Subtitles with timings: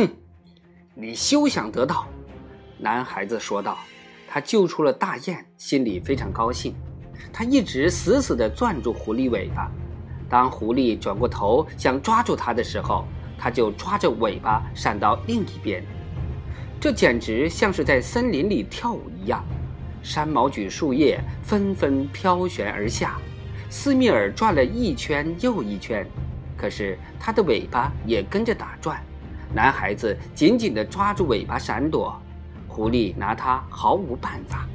[0.00, 0.10] 哼，
[0.94, 2.06] 你休想得到！
[2.78, 3.76] 男孩子说道。
[4.32, 6.72] 他救出了大雁，心里非常高兴。
[7.32, 9.68] 他一直死死地攥住狐狸尾巴。
[10.28, 13.04] 当狐狸转过头想抓住他的时候，
[13.36, 15.84] 他就抓着尾巴闪到另一边。
[16.80, 19.44] 这简直像是在森林里跳舞一样。
[20.00, 23.18] 山毛榉树叶纷纷飘旋而下，
[23.68, 26.06] 斯密尔转了一圈又一圈，
[26.56, 29.04] 可是他的尾巴也跟着打转。
[29.52, 32.20] 男孩子紧紧地抓住尾巴闪躲。
[32.68, 34.66] 狐狸拿他毫无办法。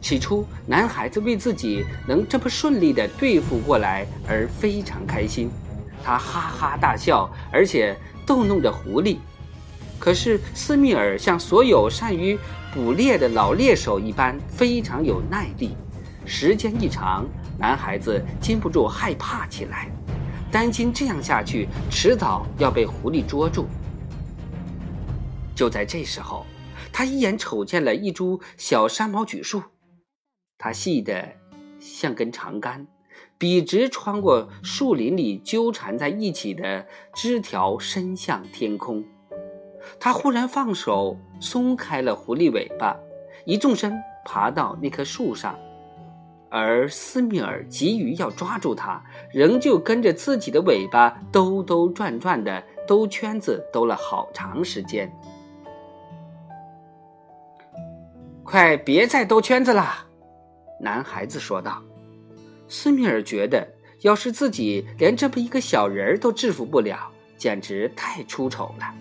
[0.00, 5.50] 起初，男孩子为自己能这么顺利地对付过来而非常开心，
[6.04, 7.96] 他哈哈大笑，而且
[8.26, 9.18] 逗弄着狐狸。
[9.98, 12.38] 可是，斯密尔像所有善于
[12.74, 15.76] 捕猎的老猎手一般，非常有耐力。
[16.24, 17.24] 时间一长，
[17.58, 19.88] 男孩子禁不住害怕起来，
[20.52, 23.66] 担心这样下去，迟早要被狐狸捉住。
[25.56, 26.46] 就在这时候。
[26.94, 29.62] 他一眼瞅见了一株小山毛榉树，
[30.58, 31.26] 它细得
[31.80, 32.86] 像根长杆，
[33.38, 39.02] 笔直穿过树林里纠缠在一起的枝条，伸向天空。
[39.98, 42.94] 他忽然放手，松开了狐狸尾巴，
[43.46, 45.58] 一纵身爬到那棵树上，
[46.54, 55.10] 而斯密尔急于要抓住它，仍旧跟着自己的尾巴兜兜转转的兜圈子，兜了好长时间。
[58.44, 60.06] 快别再兜圈子了，
[60.78, 61.82] 男孩子说道。
[62.68, 63.66] 斯米尔觉得，
[64.02, 68.92] 要是自己连这么一个小人都制服不了，简直太出丑了。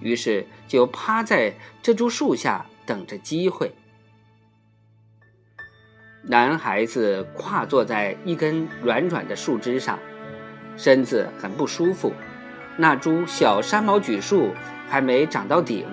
[0.00, 3.74] 于是就趴在这株树下等着机会。
[6.24, 9.98] 男孩子跨坐在一根软软的树枝上，
[10.76, 12.12] 身子很不舒服。
[12.76, 14.50] 那株小山毛榉树
[14.88, 15.84] 还没长到顶。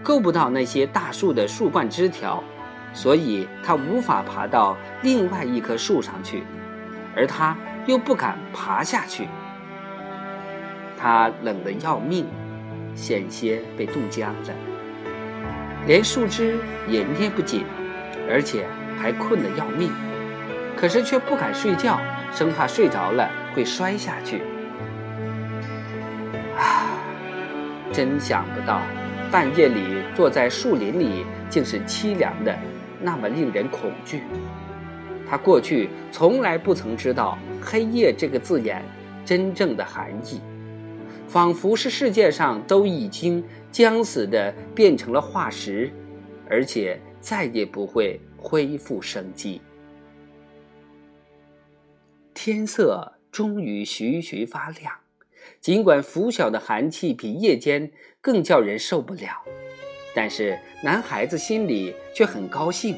[0.00, 2.42] 够不到那些大树的树冠枝条，
[2.94, 6.44] 所以他无法爬到另外一棵树上去，
[7.16, 9.26] 而他又不敢爬下去。
[10.96, 12.24] 他冷得要命，
[12.94, 14.54] 险些被冻僵了，
[15.84, 17.64] 连树枝也捏不紧，
[18.30, 18.66] 而且
[18.98, 19.90] 还困得要命，
[20.76, 22.00] 可是却不敢睡觉，
[22.32, 24.42] 生怕睡着了会摔下去。
[26.56, 26.98] 啊，
[27.92, 28.82] 真想不到。
[29.30, 32.58] 半夜里坐在树林里，竟是凄凉的，
[33.00, 34.22] 那么令人恐惧。
[35.28, 38.82] 他过去从来不曾知道“黑夜”这个字眼
[39.26, 40.40] 真正的含义，
[41.26, 45.92] 仿佛是世界上都已经将死的变成了化石，
[46.48, 49.60] 而且再也不会恢复生机。
[52.32, 54.92] 天色终于徐徐发亮。
[55.60, 57.90] 尽管拂晓的寒气比夜间
[58.20, 59.42] 更叫人受不了，
[60.14, 62.96] 但是男孩子心里却很高兴，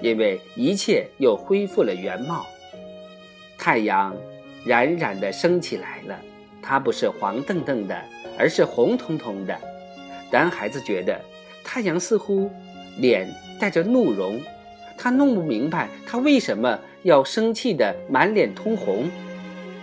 [0.00, 2.46] 因为一切又恢复了原貌。
[3.58, 4.16] 太阳
[4.64, 6.18] 冉冉的升起来了，
[6.62, 8.02] 它不是黄澄澄的，
[8.38, 9.56] 而是红彤彤的。
[10.32, 11.20] 男孩子觉得
[11.62, 12.50] 太阳似乎
[12.98, 13.30] 脸
[13.60, 14.40] 带着怒容，
[14.96, 19.10] 他弄不明白他为什么要生气的满脸通红，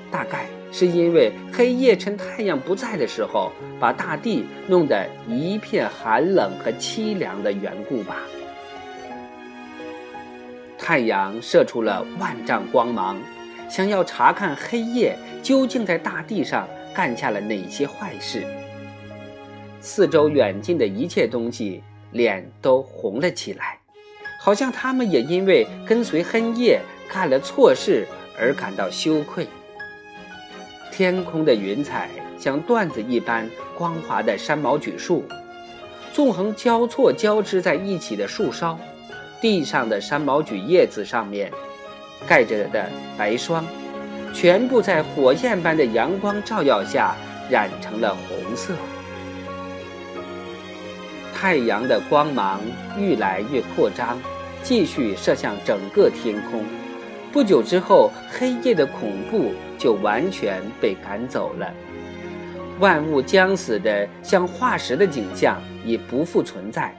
[0.10, 0.46] 大概。
[0.74, 8.22] 是因为黑夜趁太阳不在的时候，把大地弄得一片寒冷和凄凉的缘故吧。
[10.78, 13.20] 太阳射出了万丈光芒，
[13.70, 18.46] 想要查看黑夜究竟在大地上干下了哪些坏事。
[19.82, 21.84] 四周远近的一切东西
[22.14, 23.78] 脸都红了起来，
[24.44, 29.48] 好像他们也因为跟随黑夜干了错事而感到羞愧。
[30.92, 32.10] 天空的云彩
[32.40, 33.48] 像缎子一般
[33.78, 35.24] 光滑的山毛榉树，
[36.12, 38.80] 纵横交错交织在一起的树梢，
[39.40, 41.52] 地上的山毛榉叶子上面
[42.28, 43.64] 盖着的白霜，
[44.34, 47.16] 全部在火焰般的阳光照耀下
[47.48, 48.74] 染成了红色。
[51.42, 52.62] 太阳的光芒
[52.96, 54.16] 愈来越扩张，
[54.62, 56.64] 继续射向整个天空。
[57.32, 61.74] 不久之后，黑夜的恐怖就完全被赶走了，
[62.80, 66.96] 万物将死的像化石的景象已不复存在，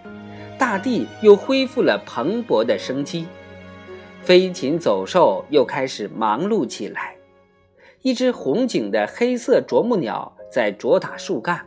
[0.59, 3.29] 大地又恢复了蓬勃的生机，
[4.23, 7.15] 飞禽走兽又开始忙碌起来。
[8.00, 11.65] 一只红颈的黑色啄木鸟在啄打树干，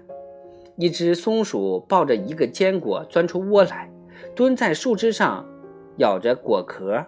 [0.77, 3.89] 一只松鼠抱着一个坚果钻出窝来，
[4.36, 5.45] 蹲在树枝上
[5.98, 7.06] 咬着果壳。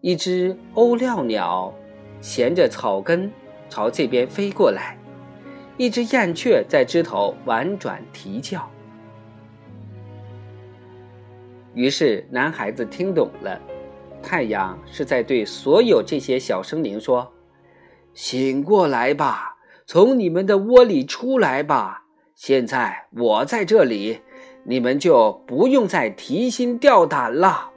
[0.00, 1.72] 一只欧料鸟
[2.20, 3.30] 衔着草根
[3.68, 4.96] 朝这边飞过来，
[5.76, 8.68] 一只燕雀在枝头婉转啼叫。
[11.74, 13.60] 于是男孩子听懂了，
[14.22, 17.32] 太阳是在对所有这些小生灵说
[18.14, 19.56] ：“醒过来吧，
[19.86, 22.01] 从你们的窝里出来吧！
[22.44, 24.18] 现在我在这里，
[24.64, 27.70] 你们就不用再提心吊胆了。”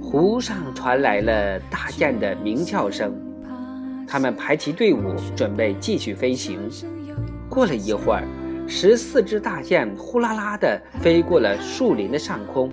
[0.00, 3.14] 湖上传来了大雁的鸣叫声，
[4.08, 5.02] 它们排起队伍，
[5.36, 6.58] 准备继续飞行。
[7.46, 8.24] 过了一会儿，
[8.66, 12.72] 十四只大雁呼啦啦地飞过了树林的上空。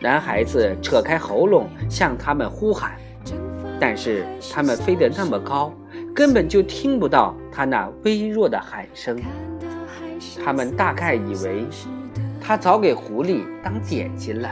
[0.00, 2.96] 男孩子扯开喉咙向他们呼喊，
[3.78, 5.72] 但是他们飞得那么高，
[6.14, 9.20] 根本就听不到他那微弱的喊声。
[10.44, 11.64] 他们大概以为
[12.40, 14.48] 他早给狐狸当点心了，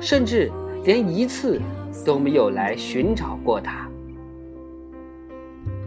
[0.00, 0.50] 甚至。
[0.84, 1.60] 连一次
[2.04, 3.88] 都没有来寻找过他。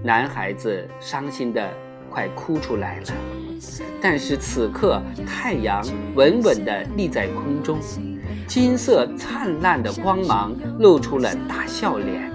[0.02, 1.70] 男孩子伤心的
[2.10, 3.08] 快哭出来了，
[4.02, 5.84] 但是此刻太阳
[6.16, 7.78] 稳稳地立在空中，
[8.48, 12.32] 金色灿烂的光芒露出了大笑脸，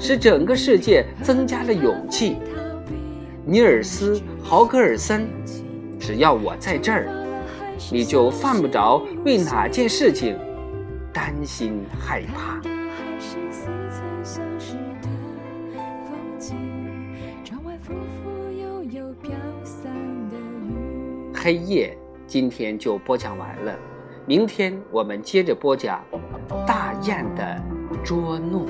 [0.00, 2.38] 使整个世界增加了勇气。
[3.44, 5.28] 尼尔斯·豪格尔森，
[5.98, 7.06] 只要我在这儿，
[7.92, 10.36] 你就犯不着为哪件事情。
[11.12, 12.60] 担心害怕。
[21.34, 23.74] 黑夜今天就播讲完了，
[24.24, 26.00] 明天我们接着播讲
[26.64, 27.60] 大雁的
[28.04, 28.66] 捉弄。